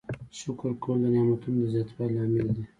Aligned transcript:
شکر 0.39 0.71
کول 0.83 0.97
د 1.01 1.05
نعمتونو 1.13 1.57
د 1.61 1.63
زیاتوالي 1.73 2.13
لامل 2.21 2.47
دی. 2.55 2.63